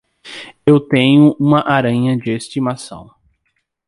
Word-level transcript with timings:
Eu 0.65 0.79
tenho 0.79 1.33
uma 1.39 1.59
aranha 1.61 2.17
de 2.17 2.31
estimação. 2.31 3.11